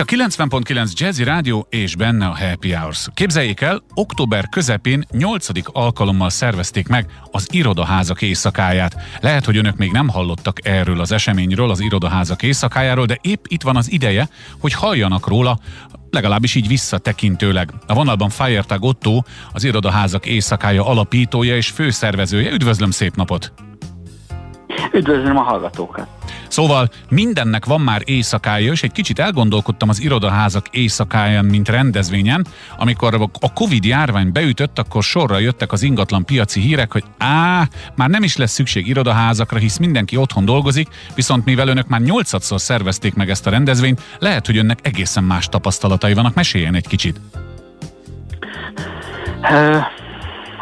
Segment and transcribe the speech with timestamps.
[0.00, 3.08] A 90.9 Jazzy Rádió és benne a Happy Hours.
[3.14, 5.48] Képzeljék el, október közepén 8.
[5.72, 8.96] alkalommal szervezték meg az Irodaházak éjszakáját.
[9.20, 13.62] Lehet, hogy önök még nem hallottak erről az eseményről, az Irodaházak éjszakájáról, de épp itt
[13.62, 14.28] van az ideje,
[14.60, 15.58] hogy halljanak róla,
[16.10, 17.70] legalábbis így visszatekintőleg.
[17.86, 19.20] A vonalban Firetag Otto,
[19.52, 22.50] az Irodaházak éjszakája alapítója és főszervezője.
[22.50, 23.52] Üdvözlöm, szép napot!
[24.92, 26.15] Üdvözlöm a hallgatókat!
[26.56, 32.46] Szóval mindennek van már éjszakája, és egy kicsit elgondolkodtam az irodaházak éjszakáján, mint rendezvényen.
[32.78, 38.08] Amikor a Covid járvány beütött, akkor sorra jöttek az ingatlan piaci hírek, hogy á, már
[38.08, 43.14] nem is lesz szükség irodaházakra, hisz mindenki otthon dolgozik, viszont mivel önök már nyolcadszor szervezték
[43.14, 46.34] meg ezt a rendezvényt, lehet, hogy önnek egészen más tapasztalatai vannak.
[46.34, 47.20] Meséljen egy kicsit.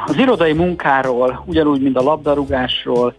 [0.07, 3.15] Az irodai munkáról, ugyanúgy, mint a labdarúgásról,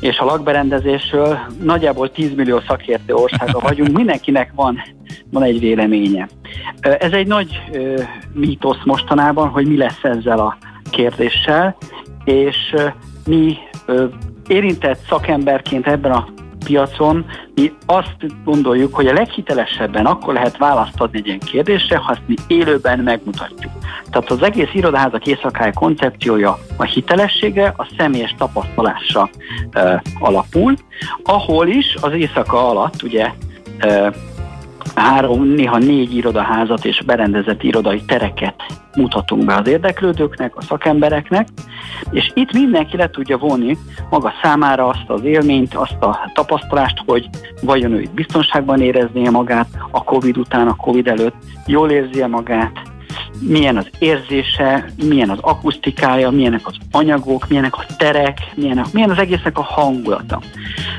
[0.00, 4.82] és a lakberendezésről nagyjából 10 millió szakértő országa vagyunk, mindenkinek van,
[5.30, 6.28] van egy véleménye.
[6.80, 7.62] Ez egy nagy
[8.32, 10.56] mítosz mostanában, hogy mi lesz ezzel a
[10.90, 11.76] kérdéssel,
[12.24, 12.74] és
[13.26, 13.56] mi
[14.48, 16.28] érintett szakemberként ebben a
[16.64, 22.10] piacon mi azt gondoljuk, hogy a leghitelesebben akkor lehet választ adni egy ilyen kérdésre, ha
[22.10, 23.72] azt mi élőben megmutatjuk.
[24.16, 29.28] Tehát az egész irodaházak éjszakája koncepciója a hitelessége, a személyes tapasztalásra
[29.70, 30.74] e, alapul,
[31.22, 33.30] ahol is az éjszaka alatt ugye
[33.78, 34.12] e,
[34.94, 38.54] három, néha négy irodaházat és berendezett irodai tereket
[38.96, 41.48] mutatunk be az érdeklődőknek, a szakembereknek,
[42.10, 43.76] és itt mindenki le tudja vonni
[44.10, 47.28] maga számára azt az élményt, azt a tapasztalást, hogy
[47.62, 52.94] vajon ő itt biztonságban érezné magát a Covid után, a Covid előtt, jól érzi magát,
[53.40, 59.18] milyen az érzése, milyen az akusztikája, milyenek az anyagok, milyenek a terek, milyen, milyen az
[59.18, 60.40] egésznek a hangulata.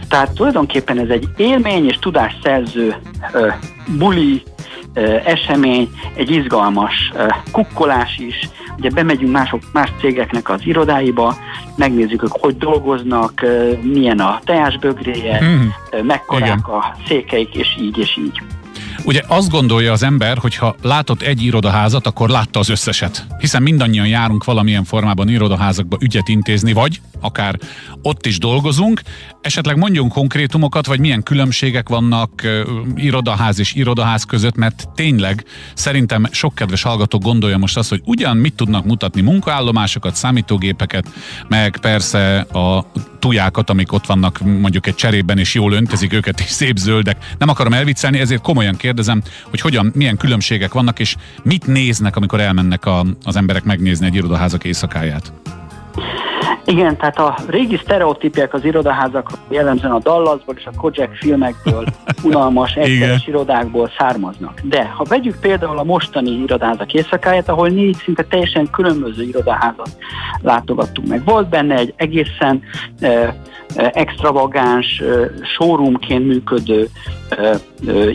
[0.10, 2.96] Tehát tulajdonképpen ez egy élmény és tudásszerző
[3.34, 3.48] ö,
[3.98, 4.44] buli,
[5.24, 7.12] esemény, egy izgalmas
[7.52, 8.50] kukkolás is.
[8.78, 11.36] Ugye bemegyünk mások, más cégeknek az irodáiba,
[11.76, 13.46] megnézzük, hogy hogy dolgoznak,
[13.82, 15.68] milyen a teásbögréje, mm.
[16.06, 18.42] mekkorák a székeik, és így, és így.
[19.08, 23.26] Ugye azt gondolja az ember, hogy ha látott egy irodaházat, akkor látta az összeset.
[23.40, 27.60] Hiszen mindannyian járunk valamilyen formában irodaházakba ügyet intézni, vagy akár
[28.02, 29.02] ott is dolgozunk.
[29.48, 32.48] Esetleg mondjunk konkrétumokat, vagy milyen különbségek vannak
[32.96, 38.38] irodaház és irodaház között, mert tényleg szerintem sok kedves hallgató gondolja most azt, hogy ugyan
[38.38, 41.08] mit tudnak mutatni munkaállomásokat, számítógépeket,
[41.48, 46.50] meg persze a tujákat, amik ott vannak mondjuk egy cserében, és jól öntezik őket, és
[46.50, 47.36] szép zöldek.
[47.38, 52.40] Nem akarom elviccelni, ezért komolyan kérdezem, hogy hogyan, milyen különbségek vannak, és mit néznek, amikor
[52.40, 55.34] elmennek a, az emberek megnézni egy irodaházak éjszakáját.
[56.66, 61.86] Igen, tehát a régi sztereotípiek az irodaházak jellemzően a Dallasból és a Kojak filmekből,
[62.24, 64.60] unalmas, egyszeres irodákból származnak.
[64.64, 69.98] De ha vegyük például a mostani irodaházak éjszakáját, ahol négy szinte teljesen különböző irodaházat
[70.42, 71.24] látogattunk meg.
[71.26, 72.62] Volt benne egy egészen
[73.00, 73.34] eh,
[73.76, 75.02] extravagáns,
[75.56, 76.90] showroomként működő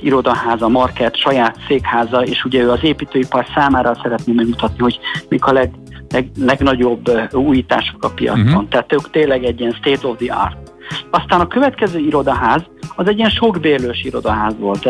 [0.01, 5.53] irodaháza, market, saját székháza, és ugye ő az építőipar számára szeretné megmutatni, hogy mik a
[5.53, 5.71] leg,
[6.13, 8.47] leg, legnagyobb újítások a piacon.
[8.47, 8.69] Uh-huh.
[8.69, 10.73] Tehát ők tényleg egy ilyen state of the art.
[11.11, 12.63] Aztán a következő irodaház,
[12.97, 14.87] az egy ilyen sokbérlős irodaház volt.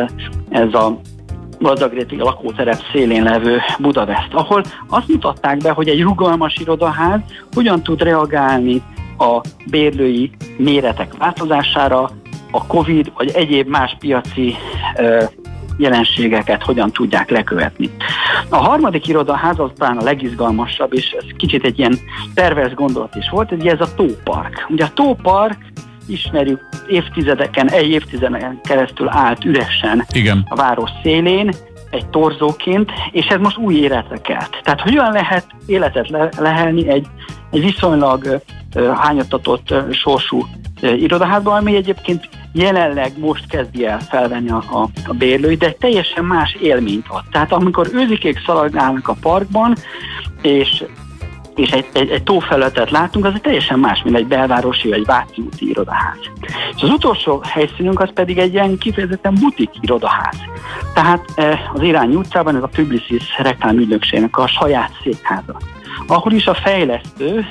[0.51, 1.01] Ez a
[1.59, 7.21] gazdagréti lakóterep szélén levő Budapest, ahol azt mutatták be, hogy egy rugalmas irodaház
[7.53, 8.83] hogyan tud reagálni
[9.19, 9.41] a
[9.71, 12.11] bérlői méretek változására,
[12.51, 14.57] a COVID vagy egyéb más piaci
[15.77, 17.91] jelenségeket hogyan tudják lekövetni.
[18.49, 21.99] A harmadik irodaház az talán a legizgalmasabb, és ez kicsit egy ilyen
[22.35, 24.67] tervez gondolat is volt, ugye ez a tópark.
[24.69, 25.57] Ugye a tópark
[26.07, 30.47] ismerjük évtizedeken, egy évtizedeken keresztül állt üresen Igen.
[30.49, 31.51] a város szélén,
[31.91, 34.61] egy torzóként, és ez most új életre kelt.
[34.63, 37.07] Tehát hogyan lehet életet le- lehelni egy,
[37.51, 38.41] egy viszonylag
[38.95, 40.47] hányattatott sorsú
[40.81, 46.57] irodaházban, ami egyébként jelenleg most kezdi el felvenni a, a, a bérlői, de teljesen más
[46.61, 47.25] élményt ad.
[47.31, 49.77] Tehát amikor őzikék szaladgálnak a parkban,
[50.43, 50.85] és
[51.55, 55.41] és egy, egy, egy tófelületet látunk, az egy teljesen más, mint egy belvárosi vagy Váci
[55.41, 56.19] úti irodaház.
[56.77, 60.37] És az utolsó helyszínünk az pedig egy ilyen kifejezetten butik irodaház.
[60.95, 61.25] Tehát
[61.73, 65.57] az Irány utcában ez a Publicis reklámügynökségnek a saját székháza
[66.07, 67.47] ahol is a fejlesztő,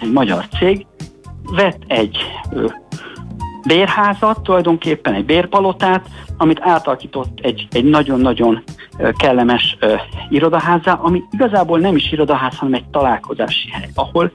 [0.00, 0.86] egy magyar cég,
[1.42, 2.16] vett egy
[3.66, 8.62] bérházat, tulajdonképpen egy bérpalotát, amit átalakított egy, egy nagyon-nagyon
[9.16, 9.94] kellemes ö,
[10.28, 14.32] irodaházá, ami igazából nem is irodaház, hanem egy találkozási hely, ahol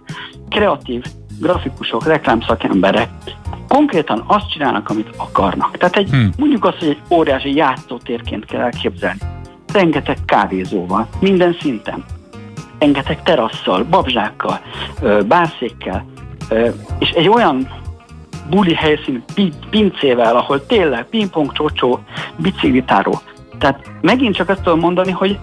[0.49, 1.03] kreatív
[1.39, 3.09] grafikusok, reklámszakemberek
[3.67, 5.77] konkrétan azt csinálnak, amit akarnak.
[5.77, 6.29] Tehát egy, hmm.
[6.37, 9.19] mondjuk azt, hogy egy óriási játszótérként kell elképzelni.
[9.73, 12.03] Rengeteg kávézóval, minden szinten.
[12.79, 14.59] Rengeteg terasszal, babzsákkal,
[15.27, 16.05] bászékkel,
[16.99, 17.80] és egy olyan
[18.51, 19.24] buli helyszín
[19.69, 22.00] pincével, ahol tényleg pingpong, csocsó,
[22.38, 23.21] biciklitáró.
[23.59, 25.39] Tehát megint csak azt tudom mondani, hogy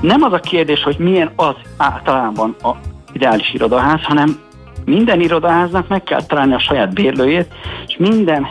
[0.00, 2.70] nem az a kérdés, hogy milyen az általában a
[3.12, 4.40] ideális irodaház, hanem
[4.84, 7.54] minden irodaháznak meg kell találni a saját bérlőjét,
[7.86, 8.46] és minden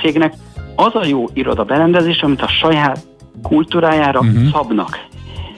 [0.00, 0.34] cégnek
[0.76, 2.98] az a jó iroda berendezés, amit a saját
[3.42, 4.50] kultúrájára uh-huh.
[4.52, 5.06] szabnak.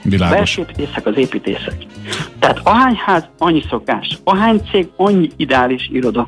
[0.03, 0.35] Világos.
[0.35, 1.75] Belső építészek az építészek.
[2.39, 6.27] Tehát ahány ház, annyi szokás, ahány cég, annyi ideális iroda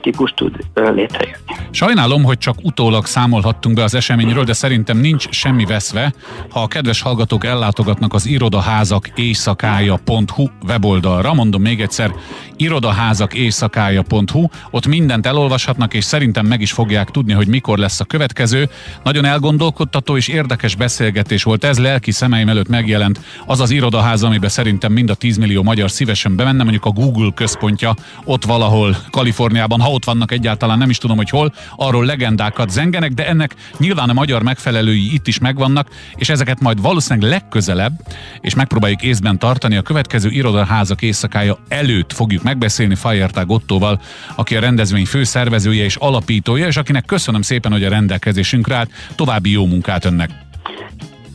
[0.00, 1.36] típus tud létrejönni.
[1.70, 6.12] Sajnálom, hogy csak utólag számolhattunk be az eseményről, de szerintem nincs semmi veszve,
[6.50, 11.34] ha a kedves hallgatók ellátogatnak az irodaházak éjszakája.hu weboldalra.
[11.34, 12.12] Mondom még egyszer,
[12.56, 18.04] irodaházak éjszakája.hu, ott mindent elolvashatnak, és szerintem meg is fogják tudni, hogy mikor lesz a
[18.04, 18.68] következő.
[19.04, 24.48] Nagyon elgondolkodtató és érdekes beszélgetés volt ez, lelki szemeim előtt megjelent az az irodaház, amiben
[24.48, 29.80] szerintem mind a 10 millió magyar szívesen bemenne, mondjuk a Google központja ott valahol Kaliforniában,
[29.80, 34.08] ha ott vannak egyáltalán, nem is tudom, hogy hol, arról legendákat zengenek, de ennek nyilván
[34.08, 37.92] a magyar megfelelői itt is megvannak, és ezeket majd valószínűleg legközelebb,
[38.40, 44.00] és megpróbáljuk észben tartani, a következő irodaházak éjszakája előtt fogjuk megbeszélni Fajertág Ottóval,
[44.34, 48.90] aki a rendezvény főszervezője és alapítója, és akinek köszönöm szépen, hogy a rendelkezésünkre állt.
[49.14, 50.44] További jó munkát önnek!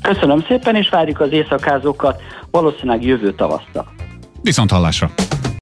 [0.02, 2.22] Köszönöm szépen, és várjuk az éjszakázókat
[2.52, 3.88] valószínűleg jövő tavasztal.
[4.42, 5.10] Viszont hallásra!